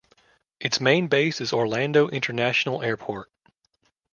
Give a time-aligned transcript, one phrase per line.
[0.59, 3.29] Its main base is Orlando International Airport.